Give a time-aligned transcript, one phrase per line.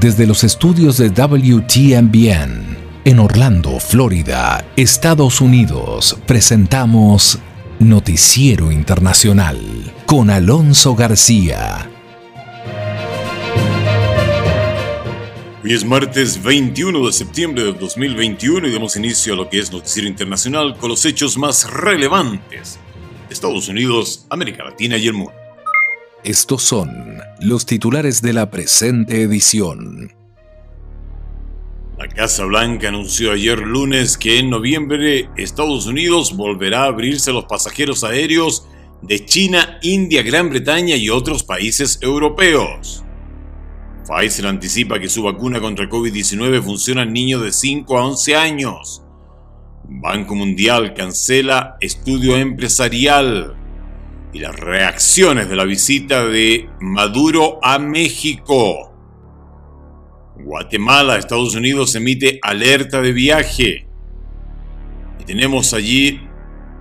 [0.00, 7.40] Desde los estudios de WTMBN en Orlando, Florida, Estados Unidos, presentamos
[7.80, 9.58] Noticiero Internacional
[10.06, 11.90] con Alonso García.
[15.64, 19.72] Hoy es martes 21 de septiembre del 2021 y damos inicio a lo que es
[19.72, 22.78] Noticiero Internacional con los hechos más relevantes
[23.30, 25.37] Estados Unidos, América Latina y el mundo.
[26.24, 30.12] Estos son los titulares de la presente edición.
[31.96, 37.44] La Casa Blanca anunció ayer lunes que en noviembre Estados Unidos volverá a abrirse los
[37.44, 38.66] pasajeros aéreos
[39.00, 43.04] de China, India, Gran Bretaña y otros países europeos.
[44.04, 48.36] Pfizer anticipa que su vacuna contra el COVID-19 funciona en niños de 5 a 11
[48.36, 49.02] años.
[49.84, 53.57] Banco Mundial cancela estudio empresarial
[54.32, 58.92] y las reacciones de la visita de Maduro a México.
[60.36, 63.88] Guatemala, Estados Unidos emite alerta de viaje.
[65.18, 66.20] Y tenemos allí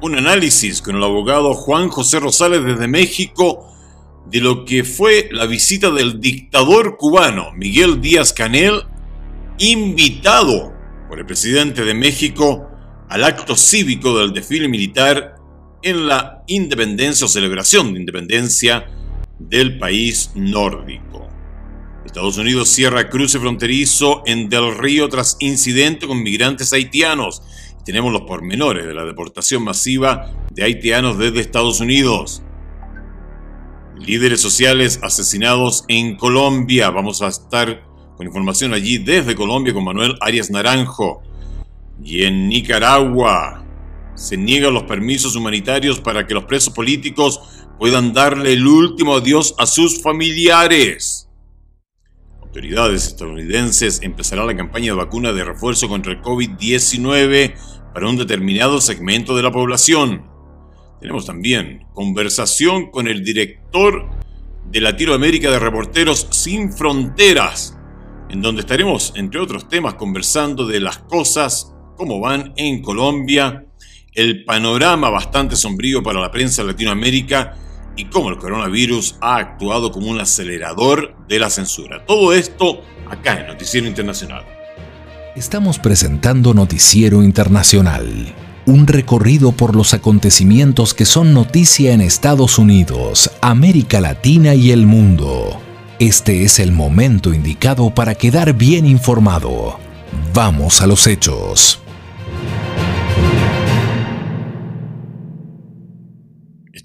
[0.02, 3.74] un análisis con el abogado Juan José Rosales desde México
[4.30, 8.84] de lo que fue la visita del dictador cubano Miguel Díaz Canel,
[9.58, 10.74] invitado
[11.08, 12.70] por el presidente de México
[13.10, 15.37] al acto cívico del desfile militar
[15.82, 18.88] en la independencia o celebración de independencia
[19.40, 21.28] del país nórdico.
[22.06, 27.44] Estados Unidos cierra cruce fronterizo en Del Río tras incidente con migrantes haitianos.
[27.86, 32.42] tenemos los pormenores de la deportación masiva de haitianos desde Estados Unidos.
[33.98, 36.90] Líderes sociales asesinados en Colombia.
[36.90, 37.84] Vamos a estar
[38.16, 41.22] con información allí desde Colombia con Manuel Arias Naranjo.
[42.04, 43.67] Y en Nicaragua,
[44.18, 47.40] se niegan los permisos humanitarios para que los presos políticos
[47.78, 51.30] puedan darle el último adiós a sus familiares.
[52.42, 57.54] Autoridades estadounidenses empezarán la campaña de vacuna de refuerzo contra el COVID-19
[57.94, 60.26] para un determinado segmento de la población.
[61.00, 64.10] Tenemos también conversación con el director
[64.72, 67.78] de Latinoamérica de Reporteros Sin Fronteras,
[68.30, 73.67] en donde estaremos, entre otros temas, conversando de las cosas, cómo van en Colombia,
[74.18, 77.56] el panorama bastante sombrío para la prensa de Latinoamérica
[77.96, 82.04] y cómo el coronavirus ha actuado como un acelerador de la censura.
[82.04, 84.44] Todo esto acá en Noticiero Internacional.
[85.36, 88.34] Estamos presentando Noticiero Internacional,
[88.66, 94.88] un recorrido por los acontecimientos que son noticia en Estados Unidos, América Latina y el
[94.88, 95.62] mundo.
[96.00, 99.78] Este es el momento indicado para quedar bien informado.
[100.34, 101.82] Vamos a los hechos.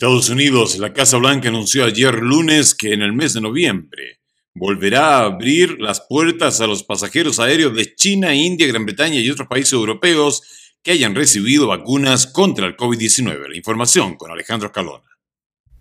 [0.03, 4.19] Estados Unidos, la Casa Blanca anunció ayer lunes que en el mes de noviembre
[4.53, 9.31] volverá a abrir las puertas a los pasajeros aéreos de China, India, Gran Bretaña y
[9.31, 10.43] otros países europeos
[10.83, 13.51] que hayan recibido vacunas contra el COVID-19.
[13.51, 15.12] La información con Alejandro Escalona.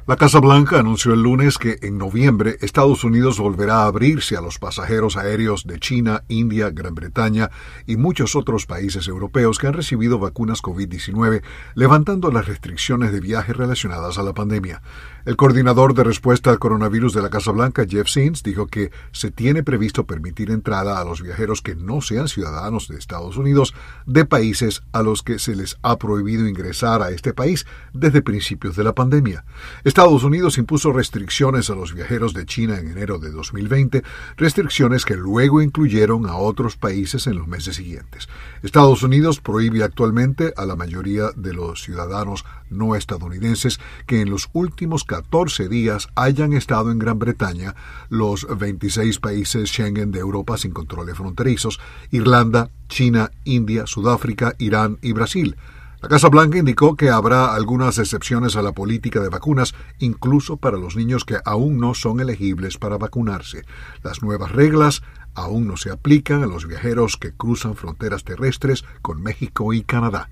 [0.08, 4.42] La Casa Blanca anunció el lunes que en noviembre Estados Unidos volverá a abrirse a
[4.42, 7.52] los pasajeros aéreos de China, India, Gran Bretaña
[7.86, 11.44] y muchos otros países europeos que han recibido vacunas COVID-19,
[11.76, 14.82] levantando las restricciones de viaje relacionadas a la pandemia.
[15.24, 19.30] El coordinador de respuesta al coronavirus de la Casa Blanca, Jeff Sins, dijo que se
[19.30, 23.76] tiene previsto permitir entrada a los viajeros que no sean ciudadanos de Estados Unidos
[24.08, 28.76] de países a los que se les ha prohibido ingresar a este país desde principios
[28.76, 29.46] de la pandemia.
[29.84, 34.04] Estados Unidos impuso restricciones a los viajeros de China en enero de 2020,
[34.38, 38.28] restricciones que luego incluyeron a otros países en los meses siguientes.
[38.64, 44.50] Estados Unidos prohíbe actualmente a la mayoría de los ciudadanos no estadounidenses que en los
[44.54, 47.76] últimos 14 días hayan estado en Gran Bretaña,
[48.08, 55.12] los 26 países Schengen de Europa sin controles fronterizos, Irlanda, China, India, Sudáfrica, Irán y
[55.12, 55.58] Brasil.
[56.02, 60.78] La Casa Blanca indicó que habrá algunas excepciones a la política de vacunas, incluso para
[60.78, 63.66] los niños que aún no son elegibles para vacunarse.
[64.04, 65.02] Las nuevas reglas
[65.34, 70.30] aún no se aplican a los viajeros que cruzan fronteras terrestres con México y Canadá.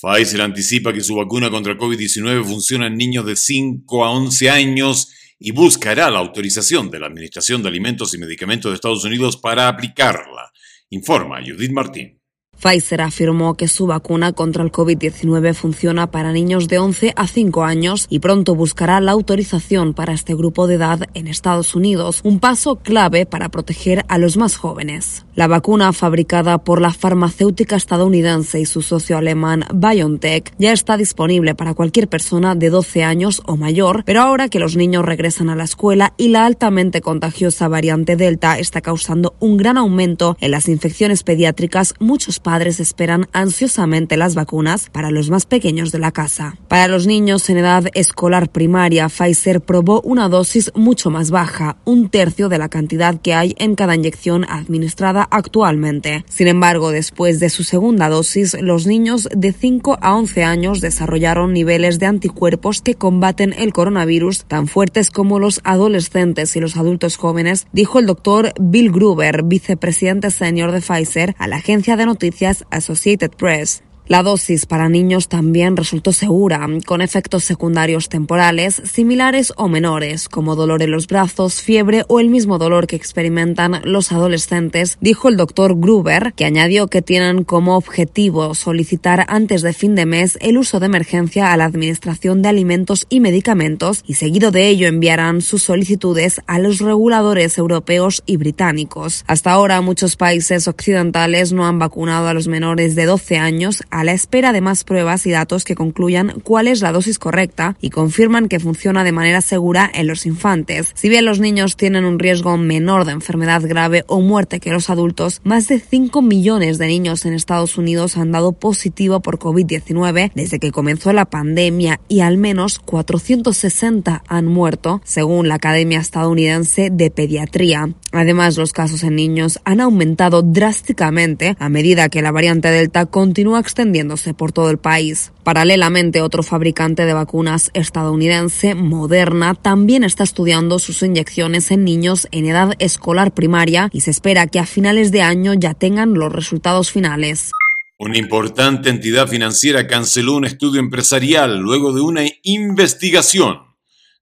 [0.00, 5.12] Pfizer anticipa que su vacuna contra COVID-19 funciona en niños de 5 a 11 años
[5.40, 9.66] y buscará la autorización de la Administración de Alimentos y Medicamentos de Estados Unidos para
[9.66, 10.52] aplicarla,
[10.90, 12.17] informa Judith Martín.
[12.60, 17.64] Pfizer afirmó que su vacuna contra el COVID-19 funciona para niños de 11 a 5
[17.64, 22.40] años y pronto buscará la autorización para este grupo de edad en Estados Unidos, un
[22.40, 25.24] paso clave para proteger a los más jóvenes.
[25.36, 31.54] La vacuna fabricada por la farmacéutica estadounidense y su socio alemán BioNTech ya está disponible
[31.54, 35.54] para cualquier persona de 12 años o mayor, pero ahora que los niños regresan a
[35.54, 40.68] la escuela y la altamente contagiosa variante Delta está causando un gran aumento en las
[40.68, 46.56] infecciones pediátricas, muchos padres esperan ansiosamente las vacunas para los más pequeños de la casa.
[46.66, 52.08] Para los niños en edad escolar primaria, Pfizer probó una dosis mucho más baja, un
[52.08, 56.24] tercio de la cantidad que hay en cada inyección administrada actualmente.
[56.26, 61.52] Sin embargo, después de su segunda dosis, los niños de 5 a 11 años desarrollaron
[61.52, 67.18] niveles de anticuerpos que combaten el coronavirus tan fuertes como los adolescentes y los adultos
[67.18, 72.37] jóvenes, dijo el doctor Bill Gruber, vicepresidente senior de Pfizer, a la agencia de noticias
[72.70, 73.82] Associated Press.
[74.08, 80.56] La dosis para niños también resultó segura, con efectos secundarios temporales similares o menores, como
[80.56, 85.36] dolor en los brazos, fiebre o el mismo dolor que experimentan los adolescentes, dijo el
[85.36, 90.56] doctor Gruber, que añadió que tienen como objetivo solicitar antes de fin de mes el
[90.56, 95.42] uso de emergencia a la Administración de Alimentos y Medicamentos y seguido de ello enviarán
[95.42, 99.24] sus solicitudes a los reguladores europeos y británicos.
[99.26, 104.12] Hasta ahora muchos países occidentales no han vacunado a los menores de 12 años la
[104.12, 108.48] espera de más pruebas y datos que concluyan cuál es la dosis correcta y confirman
[108.48, 110.92] que funciona de manera segura en los infantes.
[110.94, 114.90] Si bien los niños tienen un riesgo menor de enfermedad grave o muerte que los
[114.90, 120.32] adultos, más de 5 millones de niños en Estados Unidos han dado positivo por COVID-19
[120.34, 126.90] desde que comenzó la pandemia y al menos 460 han muerto, según la Academia Estadounidense
[126.90, 127.90] de Pediatría.
[128.12, 133.60] Además, los casos en niños han aumentado drásticamente a medida que la variante Delta continúa
[133.60, 135.32] extendiéndose por todo el país.
[135.42, 142.46] Paralelamente, otro fabricante de vacunas estadounidense, Moderna, también está estudiando sus inyecciones en niños en
[142.46, 146.90] edad escolar primaria y se espera que a finales de año ya tengan los resultados
[146.90, 147.52] finales.
[147.98, 153.67] Una importante entidad financiera canceló un estudio empresarial luego de una investigación.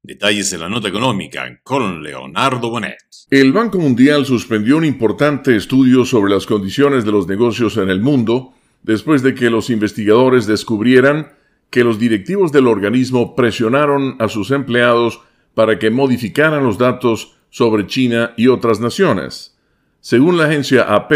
[0.07, 2.97] Detalles en la nota económica con Leonardo Bonet.
[3.29, 8.01] El Banco Mundial suspendió un importante estudio sobre las condiciones de los negocios en el
[8.01, 8.55] mundo
[8.85, 11.33] después de que los investigadores descubrieran
[11.71, 15.23] que los directivos del organismo presionaron a sus empleados
[15.55, 19.59] para que modificaran los datos sobre China y otras naciones.
[20.01, 21.15] Según la agencia AP,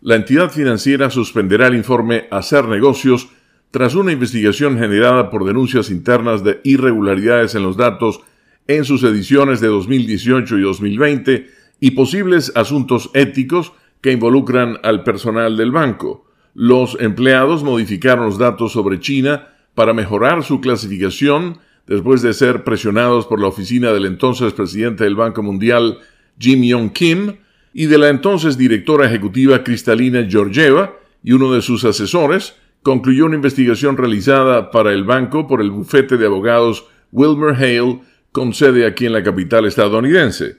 [0.00, 3.28] la entidad financiera suspenderá el informe Hacer negocios
[3.74, 8.20] tras una investigación generada por denuncias internas de irregularidades en los datos
[8.68, 11.50] en sus ediciones de 2018 y 2020
[11.80, 16.24] y posibles asuntos éticos que involucran al personal del banco.
[16.54, 23.26] Los empleados modificaron los datos sobre China para mejorar su clasificación después de ser presionados
[23.26, 25.98] por la oficina del entonces presidente del Banco Mundial,
[26.38, 27.38] Jim Yong Kim,
[27.72, 30.94] y de la entonces directora ejecutiva Cristalina Georgieva
[31.24, 36.18] y uno de sus asesores, concluyó una investigación realizada para el banco por el bufete
[36.18, 40.58] de abogados Wilmer Hale con sede aquí en la capital estadounidense.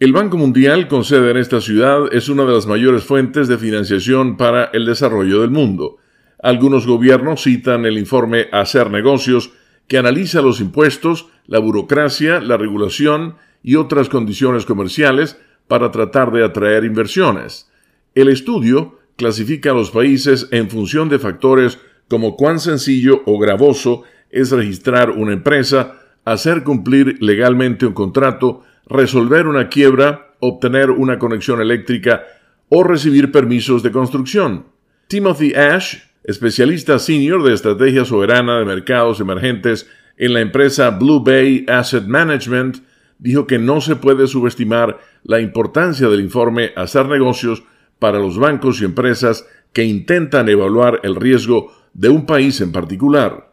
[0.00, 3.58] El Banco Mundial, con sede en esta ciudad, es una de las mayores fuentes de
[3.58, 5.98] financiación para el desarrollo del mundo.
[6.42, 9.50] Algunos gobiernos citan el informe Hacer negocios,
[9.88, 16.44] que analiza los impuestos, la burocracia, la regulación y otras condiciones comerciales para tratar de
[16.44, 17.70] atraer inversiones.
[18.14, 21.78] El estudio clasifica a los países en función de factores
[22.08, 29.48] como cuán sencillo o gravoso es registrar una empresa, hacer cumplir legalmente un contrato, resolver
[29.48, 32.22] una quiebra, obtener una conexión eléctrica
[32.68, 34.66] o recibir permisos de construcción.
[35.08, 41.66] Timothy Ash, especialista senior de estrategia soberana de mercados emergentes en la empresa Blue Bay
[41.66, 42.78] Asset Management,
[43.18, 47.64] dijo que no se puede subestimar la importancia del informe Hacer negocios
[47.98, 53.52] para los bancos y empresas que intentan evaluar el riesgo de un país en particular.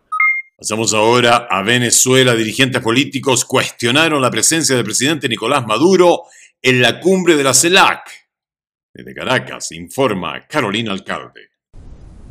[0.57, 2.33] Pasamos ahora a Venezuela.
[2.33, 6.23] Dirigentes políticos cuestionaron la presencia del presidente Nicolás Maduro
[6.61, 8.09] en la cumbre de la CELAC.
[8.93, 11.54] Desde Caracas informa Carolina Alcalde.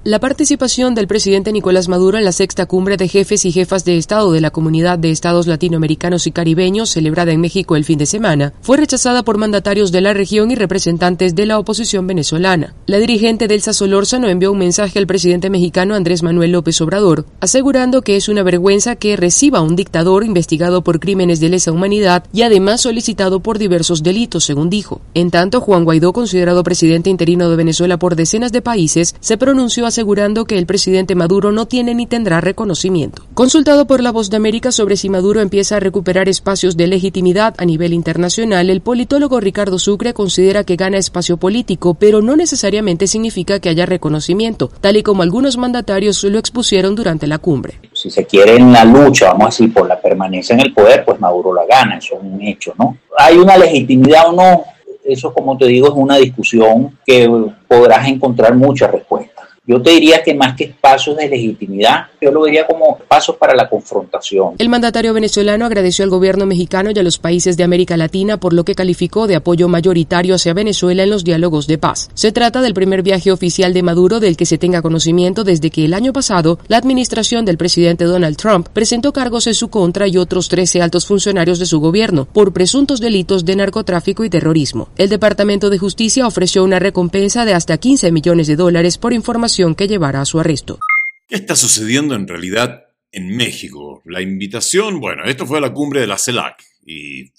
[0.07, 3.97] La participación del presidente Nicolás Maduro en la sexta cumbre de jefes y jefas de
[3.97, 8.05] Estado de la Comunidad de Estados Latinoamericanos y Caribeños, celebrada en México el fin de
[8.05, 12.75] semana, fue rechazada por mandatarios de la región y representantes de la oposición venezolana.
[12.85, 18.03] La dirigente Delsa Solórzano envió un mensaje al presidente mexicano Andrés Manuel López Obrador, asegurando
[18.03, 22.43] que es una vergüenza que reciba un dictador investigado por crímenes de lesa humanidad y
[22.43, 25.01] además solicitado por diversos delitos, según dijo.
[25.15, 29.87] En tanto, Juan Guaidó, considerado presidente interino de Venezuela por decenas de países, se pronunció
[29.95, 33.23] asegurando que el presidente Maduro no tiene ni tendrá reconocimiento.
[33.33, 37.55] Consultado por La Voz de América sobre si Maduro empieza a recuperar espacios de legitimidad
[37.59, 43.07] a nivel internacional, el politólogo Ricardo Sucre considera que gana espacio político, pero no necesariamente
[43.07, 47.79] significa que haya reconocimiento, tal y como algunos mandatarios lo expusieron durante la cumbre.
[47.93, 51.05] Si se quiere en la lucha, vamos a decir, por la permanencia en el poder,
[51.05, 52.97] pues Maduro la gana, eso es un hecho, ¿no?
[53.17, 54.65] ¿Hay una legitimidad o no?
[55.05, 57.31] Eso, como te digo, es una discusión que
[57.69, 59.44] podrás encontrar muchas respuestas.
[59.67, 63.55] Yo te diría que más que espacios de legitimidad, yo lo diría como pasos para
[63.55, 64.57] la confrontación.
[64.59, 68.53] El mandatario venezolano agradeció al gobierno mexicano y a los países de América Latina por
[68.53, 72.11] lo que calificó de apoyo mayoritario hacia Venezuela en los diálogos de paz.
[72.13, 75.87] Se trata del primer viaje oficial de Maduro del que se tenga conocimiento desde que
[75.87, 80.19] el año pasado la administración del presidente Donald Trump presentó cargos en su contra y
[80.19, 84.91] otros 13 altos funcionarios de su gobierno por presuntos delitos de narcotráfico y terrorismo.
[84.99, 89.54] El Departamento de Justicia ofreció una recompensa de hasta 15 millones de dólares por información
[89.77, 90.81] que llevará a su arresto.
[91.29, 94.03] ¿Qué está sucediendo en realidad en México?
[94.05, 97.33] La invitación, bueno, esto fue a la cumbre de la CELAC y,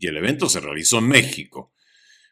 [0.00, 1.74] el evento se realizó en México.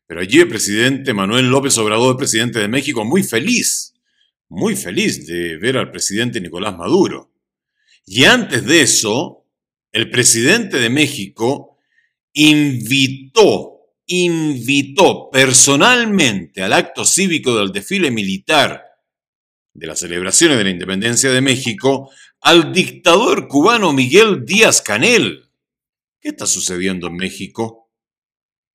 [0.07, 3.93] Pero allí el presidente Manuel López Obrador, presidente de México, muy feliz,
[4.49, 7.31] muy feliz de ver al presidente Nicolás Maduro.
[8.07, 9.45] Y antes de eso,
[9.93, 11.77] el presidente de México
[12.33, 18.88] invitó, invitó personalmente al acto cívico del desfile militar
[19.79, 25.45] de las celebraciones de la independencia de México al dictador cubano Miguel Díaz Canel.
[26.21, 27.89] ¿Qué está sucediendo en México?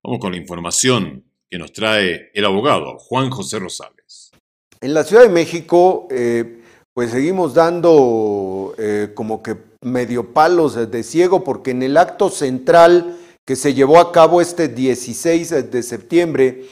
[0.01, 4.31] Vamos con la información que nos trae el abogado Juan José Rosales.
[4.79, 6.61] En la Ciudad de México, eh,
[6.93, 13.17] pues seguimos dando eh, como que medio palos de ciego porque en el acto central
[13.45, 16.63] que se llevó a cabo este 16 de septiembre,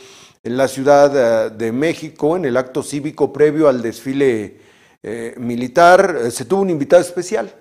[0.44, 4.60] en la Ciudad eh, de México, en el acto cívico previo al desfile
[5.04, 7.54] eh, militar, eh, se tuvo un invitado especial.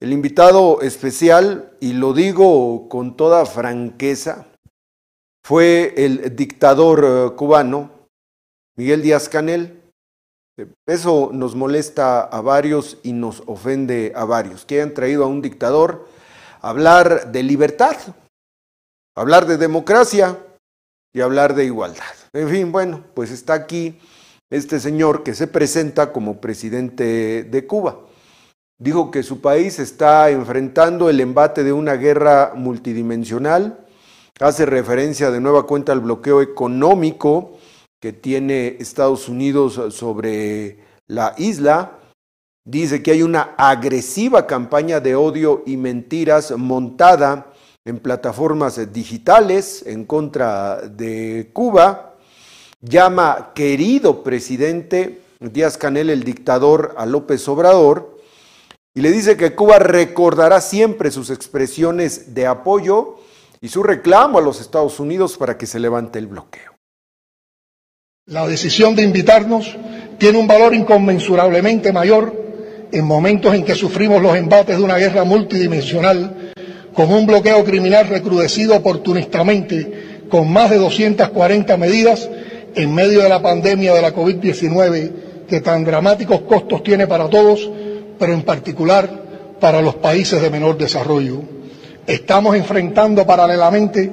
[0.00, 4.46] El invitado especial, y lo digo con toda franqueza,
[5.44, 8.08] fue el dictador cubano
[8.76, 9.80] Miguel Díaz Canel.
[10.86, 15.40] Eso nos molesta a varios y nos ofende a varios, que hayan traído a un
[15.40, 16.08] dictador
[16.60, 17.96] a hablar de libertad,
[19.16, 20.36] hablar de democracia,
[21.12, 22.14] y hablar de igualdad.
[22.32, 23.98] En fin, bueno, pues está aquí
[24.50, 28.00] este señor que se presenta como presidente de Cuba.
[28.78, 33.86] Dijo que su país está enfrentando el embate de una guerra multidimensional,
[34.40, 37.58] hace referencia de nueva cuenta al bloqueo económico
[38.00, 41.98] que tiene Estados Unidos sobre la isla,
[42.64, 47.51] dice que hay una agresiva campaña de odio y mentiras montada
[47.84, 52.14] en plataformas digitales en contra de Cuba,
[52.80, 58.18] llama querido presidente Díaz Canel el dictador a López Obrador
[58.94, 63.16] y le dice que Cuba recordará siempre sus expresiones de apoyo
[63.60, 66.72] y su reclamo a los Estados Unidos para que se levante el bloqueo.
[68.26, 69.76] La decisión de invitarnos
[70.18, 72.40] tiene un valor inconmensurablemente mayor
[72.92, 76.41] en momentos en que sufrimos los embates de una guerra multidimensional
[76.94, 82.28] con un bloqueo criminal recrudecido oportunistamente con más de 240 medidas
[82.74, 85.10] en medio de la pandemia de la COVID-19
[85.48, 87.70] que tan dramáticos costos tiene para todos,
[88.18, 89.08] pero en particular
[89.60, 91.42] para los países de menor desarrollo.
[92.06, 94.10] Estamos enfrentando paralelamente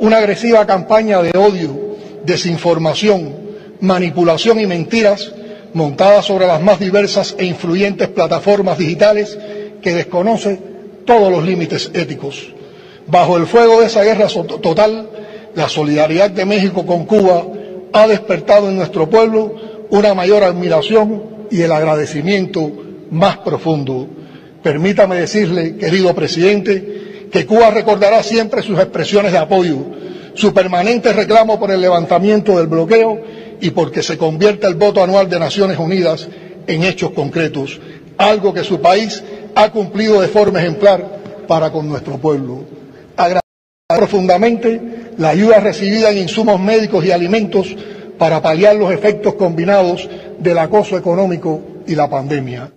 [0.00, 3.34] una agresiva campaña de odio, desinformación,
[3.80, 5.32] manipulación y mentiras
[5.72, 9.38] montada sobre las más diversas e influyentes plataformas digitales
[9.80, 10.69] que desconoce
[11.10, 12.52] todos los límites éticos.
[13.08, 15.10] Bajo el fuego de esa guerra total,
[15.56, 17.44] la solidaridad de México con Cuba
[17.92, 19.56] ha despertado en nuestro pueblo
[19.90, 22.70] una mayor admiración y el agradecimiento
[23.10, 24.06] más profundo.
[24.62, 29.78] Permítame decirle, querido presidente, que Cuba recordará siempre sus expresiones de apoyo,
[30.34, 33.20] su permanente reclamo por el levantamiento del bloqueo
[33.60, 36.28] y porque se convierta el voto anual de Naciones Unidas
[36.68, 37.80] en hechos concretos,
[38.16, 42.64] algo que su país ha cumplido de forma ejemplar para con nuestro pueblo.
[43.16, 43.40] Agradecer
[43.88, 44.80] profundamente
[45.18, 47.74] la ayuda recibida en insumos médicos y alimentos
[48.18, 52.72] para paliar los efectos combinados del acoso económico y la pandemia.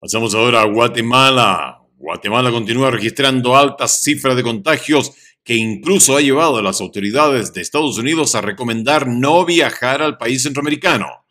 [0.00, 1.80] Pasamos ahora a Guatemala.
[1.96, 5.12] Guatemala continúa registrando altas cifras de contagios
[5.42, 10.16] que incluso ha llevado a las autoridades de Estados Unidos a recomendar no viajar al
[10.16, 11.23] país centroamericano.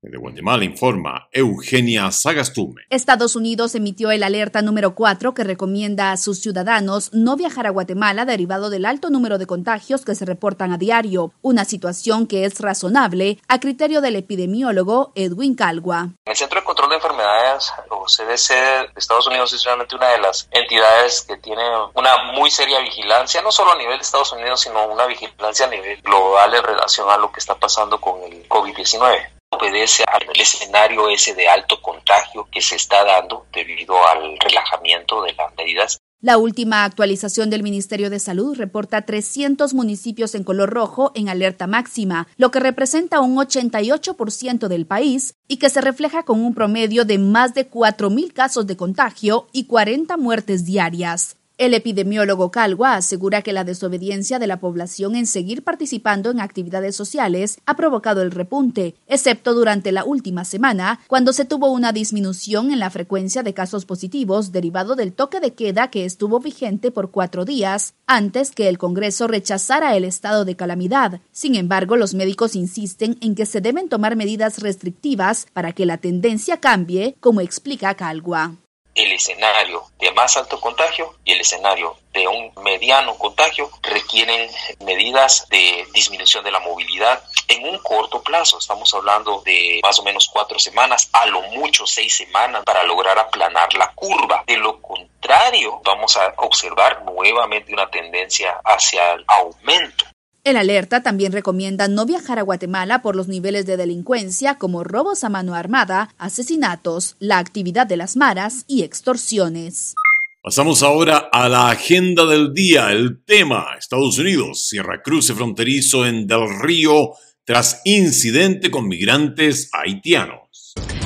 [0.00, 2.82] De Guatemala informa Eugenia Sagastume.
[2.88, 7.70] Estados Unidos emitió el alerta número 4 que recomienda a sus ciudadanos no viajar a
[7.70, 12.44] Guatemala derivado del alto número de contagios que se reportan a diario, una situación que
[12.44, 16.10] es razonable a criterio del epidemiólogo Edwin Calgua.
[16.26, 20.18] El Centro de Control de Enfermedades, o CDC de Estados Unidos, es realmente una de
[20.18, 21.62] las entidades que tiene
[21.94, 25.70] una muy seria vigilancia, no solo a nivel de Estados Unidos, sino una vigilancia a
[25.70, 31.08] nivel global en relación a lo que está pasando con el COVID-19 obedece al escenario
[31.08, 35.98] ese de alto contagio que se está dando debido al relajamiento de las medidas.
[36.20, 41.68] La última actualización del Ministerio de Salud reporta 300 municipios en color rojo en alerta
[41.68, 47.04] máxima, lo que representa un 88% del país y que se refleja con un promedio
[47.04, 51.37] de más de 4.000 casos de contagio y 40 muertes diarias.
[51.58, 56.94] El epidemiólogo Calgua asegura que la desobediencia de la población en seguir participando en actividades
[56.94, 62.70] sociales ha provocado el repunte, excepto durante la última semana, cuando se tuvo una disminución
[62.70, 67.10] en la frecuencia de casos positivos derivado del toque de queda que estuvo vigente por
[67.10, 71.20] cuatro días antes que el Congreso rechazara el estado de calamidad.
[71.32, 75.98] Sin embargo, los médicos insisten en que se deben tomar medidas restrictivas para que la
[75.98, 78.54] tendencia cambie, como explica Calgua
[78.98, 84.50] el escenario de más alto contagio y el escenario de un mediano contagio requieren
[84.80, 88.58] medidas de disminución de la movilidad en un corto plazo.
[88.58, 93.18] Estamos hablando de más o menos cuatro semanas, a lo mucho seis semanas para lograr
[93.18, 94.42] aplanar la curva.
[94.46, 100.06] De lo contrario, vamos a observar nuevamente una tendencia hacia el aumento
[100.48, 105.22] el alerta también recomienda no viajar a Guatemala por los niveles de delincuencia como robos
[105.22, 109.94] a mano armada, asesinatos, la actividad de las maras y extorsiones.
[110.42, 112.90] Pasamos ahora a la agenda del día.
[112.92, 117.12] El tema, Estados Unidos, Sierra Cruce fronterizo en Del Río
[117.44, 120.47] tras incidente con migrantes haitianos.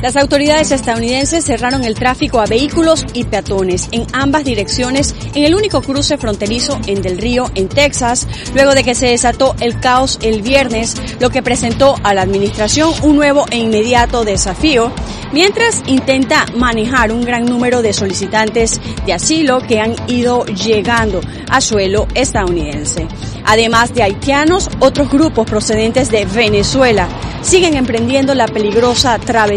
[0.03, 5.55] Las autoridades estadounidenses cerraron el tráfico a vehículos y peatones en ambas direcciones en el
[5.55, 10.19] único cruce fronterizo en Del Río, en Texas, luego de que se desató el caos
[10.23, 14.93] el viernes, lo que presentó a la administración un nuevo e inmediato desafío,
[15.33, 21.61] mientras intenta manejar un gran número de solicitantes de asilo que han ido llegando a
[21.61, 23.07] suelo estadounidense.
[23.45, 27.09] Además de haitianos, otros grupos procedentes de Venezuela
[27.43, 29.52] siguen emprendiendo la peligrosa travesía,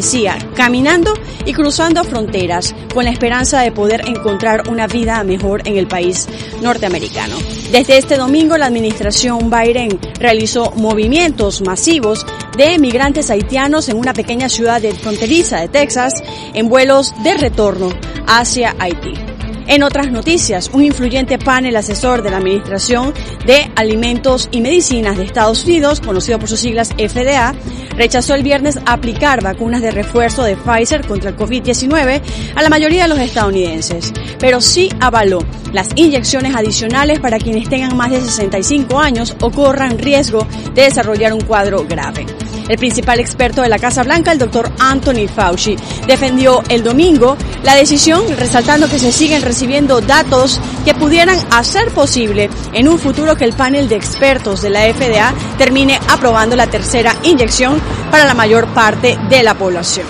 [0.55, 1.13] caminando
[1.45, 6.27] y cruzando fronteras con la esperanza de poder encontrar una vida mejor en el país
[6.61, 7.35] norteamericano.
[7.71, 12.25] Desde este domingo la administración Biden realizó movimientos masivos
[12.57, 16.13] de migrantes haitianos en una pequeña ciudad de fronteriza de Texas
[16.53, 17.89] en vuelos de retorno
[18.27, 19.34] hacia Haití.
[19.67, 23.13] En otras noticias, un influyente panel asesor de la Administración
[23.45, 27.55] de Alimentos y Medicinas de Estados Unidos, conocido por sus siglas FDA,
[27.97, 32.21] rechazó el viernes aplicar vacunas de refuerzo de Pfizer contra el COVID-19
[32.55, 35.39] a la mayoría de los estadounidenses, pero sí avaló
[35.73, 41.33] las inyecciones adicionales para quienes tengan más de 65 años o corran riesgo de desarrollar
[41.33, 42.25] un cuadro grave.
[42.67, 45.75] El principal experto de la Casa Blanca, el doctor Anthony Fauci,
[46.07, 52.49] defendió el domingo la decisión resaltando que se siguen recibiendo datos que pudieran hacer posible
[52.73, 57.15] en un futuro que el panel de expertos de la FDA termine aprobando la tercera
[57.23, 60.07] inyección para la mayor parte de la población.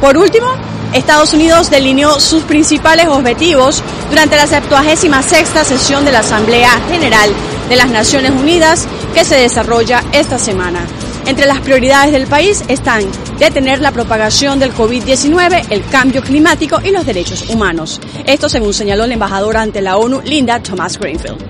[0.00, 0.46] Por último,
[0.92, 7.30] Estados Unidos delineó sus principales objetivos durante la 76 sesión de la Asamblea General
[7.68, 10.86] de las Naciones Unidas que se desarrolla esta semana.
[11.26, 13.02] Entre las prioridades del país están
[13.38, 17.98] detener la propagación del COVID-19, el cambio climático y los derechos humanos.
[18.26, 21.42] Esto según señaló la embajadora ante la ONU, Linda Thomas Greenfield.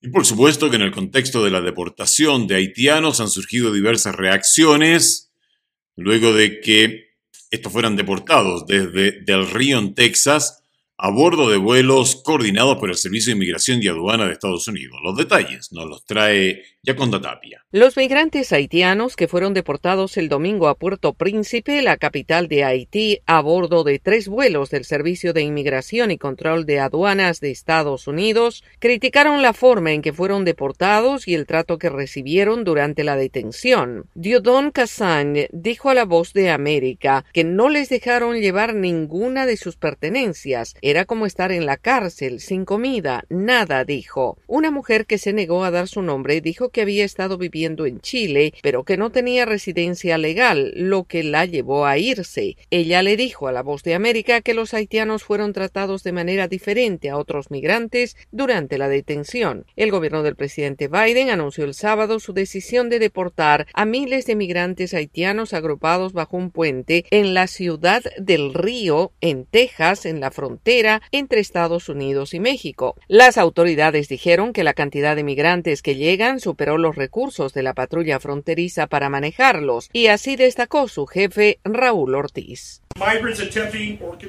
[0.00, 4.14] Y por supuesto que en el contexto de la deportación de haitianos han surgido diversas
[4.14, 5.32] reacciones
[5.96, 7.16] luego de que
[7.50, 10.62] estos fueran deportados desde Del Río en Texas
[10.98, 14.98] a bordo de vuelos coordinados por el Servicio de Inmigración y Aduana de Estados Unidos.
[15.02, 16.62] Los detalles nos los trae
[17.72, 23.20] Los migrantes haitianos que fueron deportados el domingo a Puerto Príncipe, la capital de Haití,
[23.26, 28.06] a bordo de tres vuelos del Servicio de Inmigración y Control de Aduanas de Estados
[28.06, 33.16] Unidos, criticaron la forma en que fueron deportados y el trato que recibieron durante la
[33.16, 34.08] detención.
[34.14, 39.56] Diodon Cassagne dijo a La Voz de América que no les dejaron llevar ninguna de
[39.56, 44.38] sus pertenencias era como estar en la cárcel, sin comida, nada, dijo.
[44.46, 48.00] Una mujer que se negó a dar su nombre dijo que había estado viviendo en
[48.00, 52.56] Chile, pero que no tenía residencia legal, lo que la llevó a irse.
[52.70, 56.48] Ella le dijo a La Voz de América que los haitianos fueron tratados de manera
[56.48, 59.66] diferente a otros migrantes durante la detención.
[59.76, 64.36] El gobierno del presidente Biden anunció el sábado su decisión de deportar a miles de
[64.36, 70.30] migrantes haitianos agrupados bajo un puente en la ciudad del Río, en Texas, en la
[70.30, 72.96] frontera entre Estados Unidos y México.
[73.08, 77.74] Las autoridades dijeron que la cantidad de migrantes que llegan superó los recursos de la
[77.74, 82.82] patrulla fronteriza para manejarlos, y así destacó su jefe Raúl Ortiz.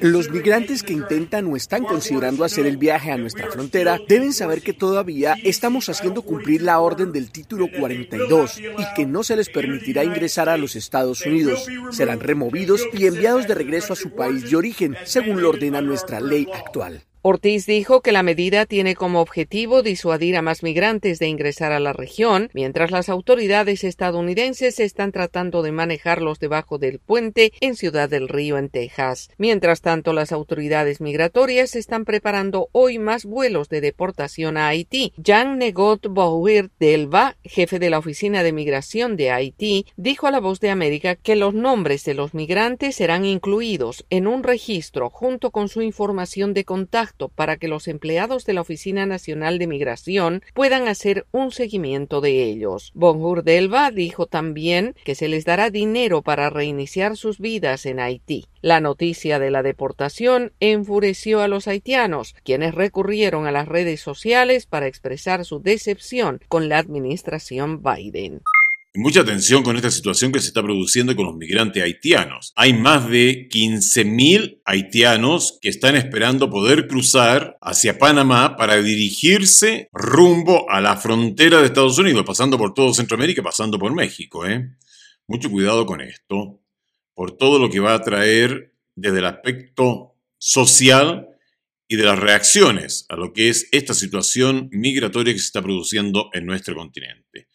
[0.00, 4.60] Los migrantes que intentan o están considerando hacer el viaje a nuestra frontera deben saber
[4.60, 9.48] que todavía estamos haciendo cumplir la orden del título 42 y que no se les
[9.48, 11.66] permitirá ingresar a los Estados Unidos.
[11.90, 16.20] Serán removidos y enviados de regreso a su país de origen, según lo ordena nuestra
[16.20, 17.07] ley actual.
[17.20, 21.80] Ortiz dijo que la medida tiene como objetivo disuadir a más migrantes de ingresar a
[21.80, 28.08] la región, mientras las autoridades estadounidenses están tratando de manejarlos debajo del puente en Ciudad
[28.08, 29.30] del Río, en Texas.
[29.36, 35.12] Mientras tanto, las autoridades migratorias están preparando hoy más vuelos de deportación a Haití.
[35.16, 40.38] Jean Negot Bouir Delva, jefe de la Oficina de Migración de Haití, dijo a La
[40.38, 45.50] Voz de América que los nombres de los migrantes serán incluidos en un registro junto
[45.50, 50.42] con su información de contacto para que los empleados de la Oficina Nacional de Migración
[50.54, 52.92] puedan hacer un seguimiento de ellos.
[52.94, 58.46] Bonjour Delva dijo también que se les dará dinero para reiniciar sus vidas en Haití.
[58.60, 64.66] La noticia de la deportación enfureció a los haitianos, quienes recurrieron a las redes sociales
[64.66, 68.42] para expresar su decepción con la administración Biden.
[69.00, 72.52] Mucha atención con esta situación que se está produciendo con los migrantes haitianos.
[72.56, 80.68] Hay más de 15.000 haitianos que están esperando poder cruzar hacia Panamá para dirigirse rumbo
[80.68, 84.44] a la frontera de Estados Unidos, pasando por todo Centroamérica, pasando por México.
[84.44, 84.68] ¿eh?
[85.28, 86.60] Mucho cuidado con esto,
[87.14, 91.28] por todo lo que va a traer desde el aspecto social
[91.86, 96.30] y de las reacciones a lo que es esta situación migratoria que se está produciendo
[96.32, 97.47] en nuestro continente.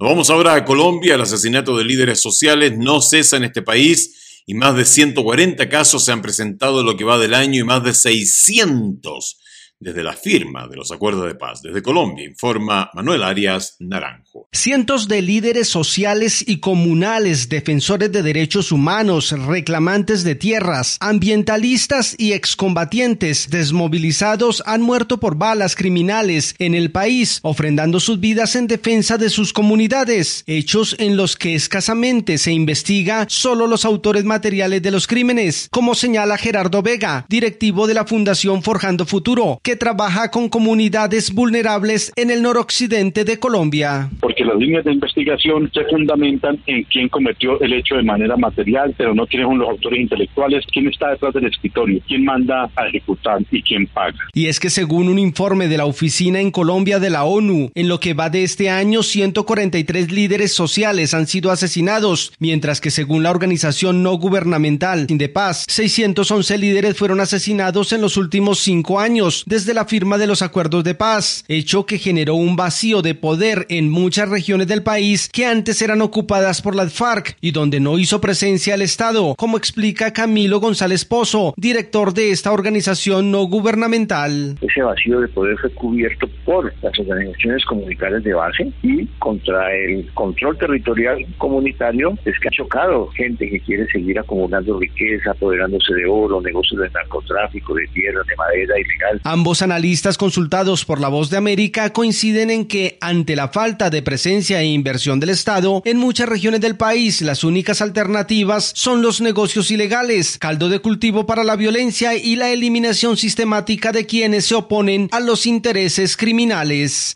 [0.00, 1.14] Nos vamos ahora a Colombia.
[1.14, 6.04] El asesinato de líderes sociales no cesa en este país y más de 140 casos
[6.04, 9.38] se han presentado en lo que va del año y más de 600
[9.84, 11.60] desde la firma de los acuerdos de paz.
[11.60, 14.48] Desde Colombia, informa Manuel Arias Naranjo.
[14.50, 22.32] Cientos de líderes sociales y comunales, defensores de derechos humanos, reclamantes de tierras, ambientalistas y
[22.32, 29.18] excombatientes desmovilizados han muerto por balas criminales en el país, ofrendando sus vidas en defensa
[29.18, 34.90] de sus comunidades, hechos en los que escasamente se investiga solo los autores materiales de
[34.90, 40.48] los crímenes, como señala Gerardo Vega, directivo de la Fundación Forjando Futuro, que trabaja con
[40.48, 44.10] comunidades vulnerables en el noroccidente de Colombia.
[44.20, 48.94] Porque las líneas de investigación se fundamentan en quién cometió el hecho de manera material,
[48.96, 52.86] pero no quiénes son los autores intelectuales, quién está detrás del escritorio, quién manda a
[52.86, 54.18] ejecutar y quién paga.
[54.32, 57.88] Y es que según un informe de la Oficina en Colombia de la ONU, en
[57.88, 63.22] lo que va de este año, 143 líderes sociales han sido asesinados, mientras que según
[63.22, 69.00] la organización no gubernamental Sin de Paz, 611 líderes fueron asesinados en los últimos cinco
[69.00, 73.02] años, desde de la firma de los acuerdos de paz, hecho que generó un vacío
[73.02, 77.50] de poder en muchas regiones del país que antes eran ocupadas por las FARC y
[77.52, 83.30] donde no hizo presencia el Estado, como explica Camilo González Pozo, director de esta organización
[83.30, 84.56] no gubernamental.
[84.60, 90.10] Ese vacío de poder fue cubierto por las organizaciones comunitarias de base y contra el
[90.14, 96.06] control territorial comunitario es que ha chocado gente que quiere seguir acumulando riqueza, apoderándose de
[96.06, 99.20] oro, negocios de narcotráfico, de tierra, de madera ilegal.
[99.24, 104.02] Ambos analistas consultados por La Voz de América coinciden en que, ante la falta de
[104.02, 109.20] presencia e inversión del Estado, en muchas regiones del país las únicas alternativas son los
[109.20, 114.54] negocios ilegales, caldo de cultivo para la violencia y la eliminación sistemática de quienes se
[114.54, 117.14] oponen a los intereses criminales.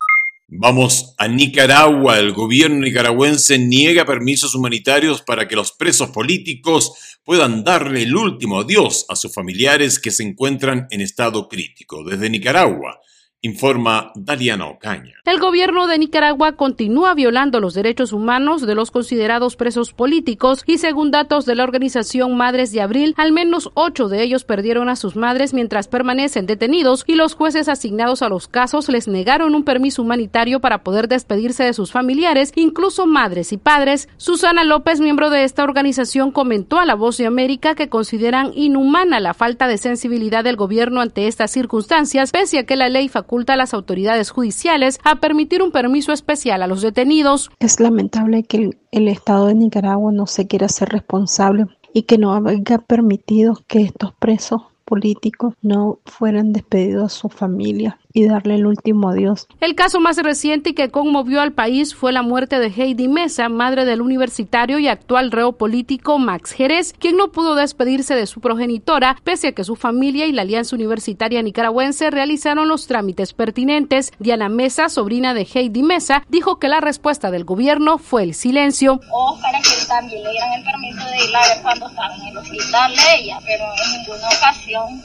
[0.50, 2.18] Vamos a Nicaragua.
[2.18, 8.60] El gobierno nicaragüense niega permisos humanitarios para que los presos políticos puedan darle el último
[8.60, 12.02] adiós a sus familiares que se encuentran en estado crítico.
[12.02, 12.98] Desde Nicaragua,
[13.40, 15.14] informa Daliana Ocaña.
[15.24, 20.78] El gobierno de Nicaragua continúa violando los derechos humanos de los considerados presos políticos y
[20.78, 24.96] según datos de la organización Madres de Abril, al menos ocho de ellos perdieron a
[24.96, 29.62] sus madres mientras permanecen detenidos y los jueces asignados a los casos les negaron un
[29.62, 34.08] permiso humanitario para poder despedirse de sus familiares, incluso madres y padres.
[34.16, 39.20] Susana López, miembro de esta organización, comentó a La Voz de América que consideran inhumana
[39.20, 43.27] la falta de sensibilidad del gobierno ante estas circunstancias, pese a que la ley faculta
[43.28, 47.50] faculta a las autoridades judiciales a permitir un permiso especial a los detenidos.
[47.60, 52.16] Es lamentable que el, el Estado de Nicaragua no se quiera ser responsable y que
[52.16, 58.54] no haya permitido que estos presos políticos no fueran despedidos a su familia y darle
[58.54, 59.46] el último adiós.
[59.60, 63.48] El caso más reciente y que conmovió al país fue la muerte de Heidi Mesa,
[63.48, 68.40] madre del universitario y actual reo político Max Jerez, quien no pudo despedirse de su
[68.40, 74.12] progenitora, pese a que su familia y la Alianza Universitaria Nicaragüense realizaron los trámites pertinentes.
[74.18, 79.00] Diana Mesa, sobrina de Heidi Mesa, dijo que la respuesta del gobierno fue el silencio.
[79.12, 82.92] O para que también le dieran el permiso de ir cuando estaba en el hospital
[83.16, 85.02] ella, pero en ninguna ocasión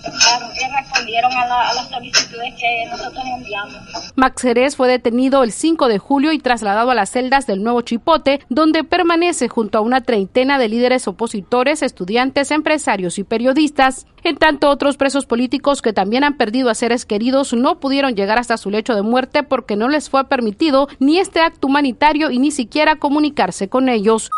[0.77, 3.75] respondieron a, la, las solicitudes que nosotros enviamos.
[4.15, 7.81] Max Jerez fue detenido el 5 de julio y trasladado a las celdas del Nuevo
[7.81, 14.05] Chipote, donde permanece junto a una treintena de líderes opositores, estudiantes, empresarios y periodistas.
[14.23, 18.39] En tanto, otros presos políticos que también han perdido a seres queridos no pudieron llegar
[18.39, 22.39] hasta su lecho de muerte porque no les fue permitido ni este acto humanitario y
[22.39, 24.29] ni siquiera comunicarse con ellos.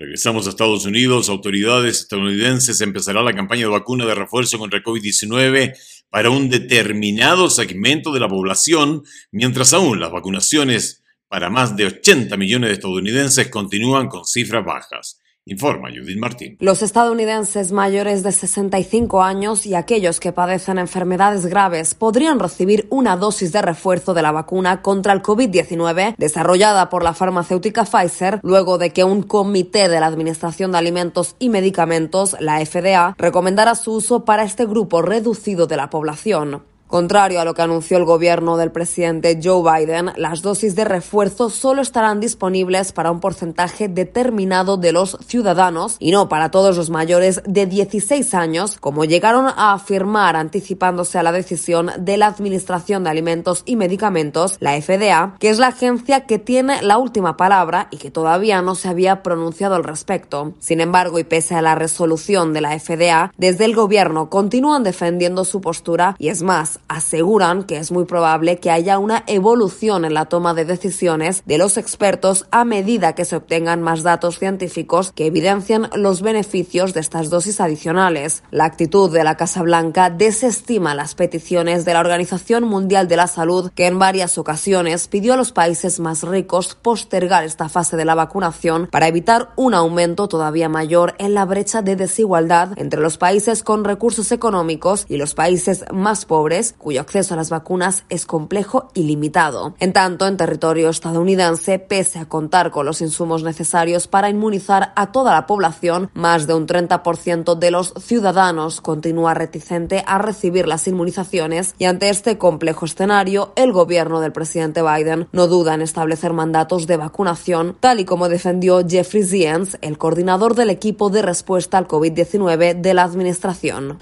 [0.00, 1.28] Regresamos a Estados Unidos.
[1.28, 5.76] Autoridades estadounidenses empezará la campaña de vacuna de refuerzo contra COVID-19
[6.08, 12.34] para un determinado segmento de la población, mientras aún las vacunaciones para más de 80
[12.38, 15.19] millones de estadounidenses continúan con cifras bajas.
[15.46, 16.56] Informa Judith Martín.
[16.60, 23.16] Los estadounidenses mayores de 65 años y aquellos que padecen enfermedades graves podrían recibir una
[23.16, 28.76] dosis de refuerzo de la vacuna contra el COVID-19 desarrollada por la farmacéutica Pfizer luego
[28.76, 33.94] de que un comité de la Administración de Alimentos y Medicamentos, la FDA, recomendara su
[33.94, 36.62] uso para este grupo reducido de la población.
[36.90, 41.48] Contrario a lo que anunció el gobierno del presidente Joe Biden, las dosis de refuerzo
[41.48, 46.90] solo estarán disponibles para un porcentaje determinado de los ciudadanos y no para todos los
[46.90, 53.04] mayores de 16 años, como llegaron a afirmar anticipándose a la decisión de la Administración
[53.04, 57.86] de Alimentos y Medicamentos, la FDA, que es la agencia que tiene la última palabra
[57.92, 60.54] y que todavía no se había pronunciado al respecto.
[60.58, 65.44] Sin embargo, y pese a la resolución de la FDA, desde el gobierno continúan defendiendo
[65.44, 70.14] su postura y es más, aseguran que es muy probable que haya una evolución en
[70.14, 75.12] la toma de decisiones de los expertos a medida que se obtengan más datos científicos
[75.12, 78.42] que evidencian los beneficios de estas dosis adicionales.
[78.50, 83.26] La actitud de la Casa Blanca desestima las peticiones de la Organización Mundial de la
[83.26, 88.04] Salud, que en varias ocasiones pidió a los países más ricos postergar esta fase de
[88.04, 93.18] la vacunación para evitar un aumento todavía mayor en la brecha de desigualdad entre los
[93.18, 98.26] países con recursos económicos y los países más pobres cuyo acceso a las vacunas es
[98.26, 99.74] complejo y limitado.
[99.78, 105.12] En tanto, en territorio estadounidense, pese a contar con los insumos necesarios para inmunizar a
[105.12, 110.86] toda la población, más de un 30% de los ciudadanos continúa reticente a recibir las
[110.86, 116.32] inmunizaciones y ante este complejo escenario, el gobierno del presidente Biden no duda en establecer
[116.32, 121.78] mandatos de vacunación, tal y como defendió Jeffrey Zients, el coordinador del equipo de respuesta
[121.78, 123.98] al COVID-19 de la administración.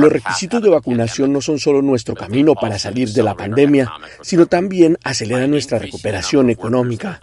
[0.00, 4.46] Los requisitos de vacunación no son solo nuestro camino para salir de la pandemia, sino
[4.46, 7.20] también aceleran nuestra recuperación económica.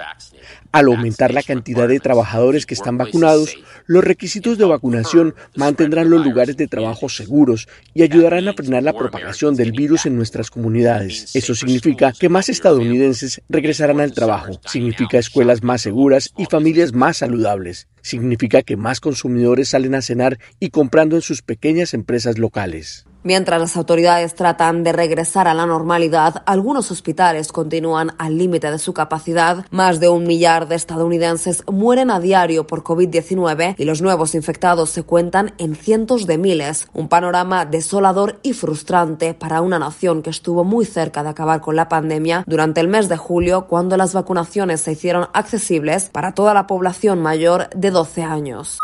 [0.71, 6.25] Al aumentar la cantidad de trabajadores que están vacunados, los requisitos de vacunación mantendrán los
[6.25, 11.35] lugares de trabajo seguros y ayudarán a frenar la propagación del virus en nuestras comunidades.
[11.35, 17.17] Eso significa que más estadounidenses regresarán al trabajo, significa escuelas más seguras y familias más
[17.17, 17.89] saludables.
[18.01, 23.05] Significa que más consumidores salen a cenar y comprando en sus pequeñas empresas locales.
[23.23, 28.79] Mientras las autoridades tratan de regresar a la normalidad, algunos hospitales continúan al límite de
[28.79, 29.63] su capacidad.
[29.69, 34.89] Más de un millar de estadounidenses mueren a diario por COVID-19 y los nuevos infectados
[34.89, 36.87] se cuentan en cientos de miles.
[36.93, 41.75] Un panorama desolador y frustrante para una nación que estuvo muy cerca de acabar con
[41.75, 46.55] la pandemia durante el mes de julio cuando las vacunaciones se hicieron accesibles para toda
[46.55, 48.79] la población mayor de 12 años.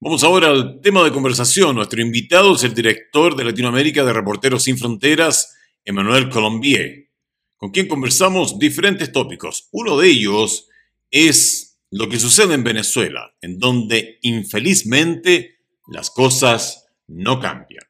[0.00, 1.76] Vamos ahora al tema de conversación.
[1.76, 7.10] Nuestro invitado es el director de Latinoamérica de Reporteros Sin Fronteras, Emmanuel Colombier,
[7.56, 9.68] con quien conversamos diferentes tópicos.
[9.72, 10.68] Uno de ellos
[11.10, 17.84] es lo que sucede en Venezuela, en donde infelizmente las cosas no cambian.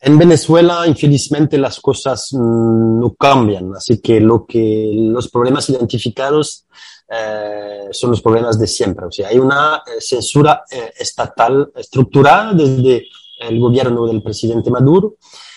[0.00, 6.66] En Venezuela, infelizmente, las cosas no cambian, así que, lo que los problemas identificados
[7.08, 9.06] eh, son los problemas de siempre.
[9.06, 13.06] O sea, hay una eh, censura eh, estatal estructurada desde
[13.38, 15.16] el gobierno del presidente Maduro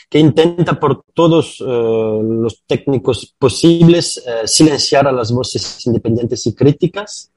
[0.10, 7.30] que intenta por todos los técnicos posibles silenciar a las voces independientes y críticas,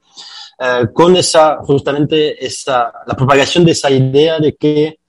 [0.95, 5.01] con esa, justamente esa, la propagación de esa idea de que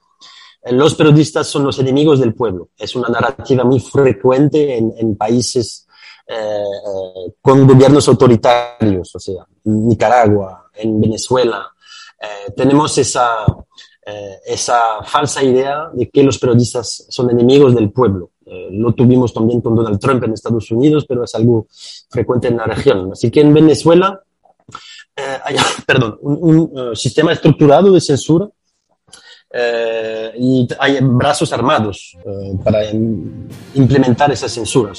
[0.72, 2.70] los periodistas son los enemigos del pueblo.
[2.78, 5.88] Es una narrativa muy frecuente en, países
[7.42, 11.70] con gobiernos autoritarios, o sea, en Nicaragua, en Venezuela.
[12.56, 13.46] tenemos esa,
[14.46, 18.32] esa falsa idea de que los periodistas son enemigos del pueblo.
[18.72, 21.68] lo tuvimos también con Donald Trump en Estados Unidos, pero es algo
[22.10, 23.12] frecuente en la región.
[23.12, 24.24] Así que en Venezuela
[25.16, 25.56] eh, hay
[25.86, 28.48] perdón, un, eh, sistema estructurado de censura
[29.52, 32.18] eh, y hay brazos armados
[32.64, 32.80] para
[33.76, 34.94] implementar esa censura.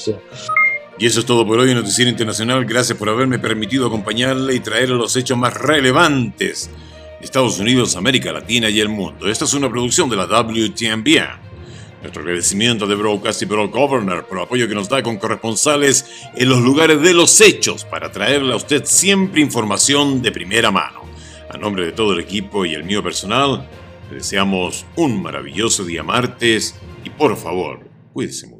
[0.97, 2.63] Y eso es todo por hoy en Noticiero Internacional.
[2.63, 6.69] Gracias por haberme permitido acompañarle y traer los hechos más relevantes
[7.19, 9.27] de Estados Unidos, América Latina y el mundo.
[9.27, 11.41] Esta es una producción de la WTMBA.
[12.01, 16.05] Nuestro agradecimiento de Broadcast y Broad Governor por el apoyo que nos da con corresponsales
[16.33, 21.01] en los lugares de los hechos para traerle a usted siempre información de primera mano.
[21.49, 23.67] A nombre de todo el equipo y el mío personal,
[24.09, 27.79] le deseamos un maravilloso día martes y por favor,
[28.13, 28.54] cuídese mucho.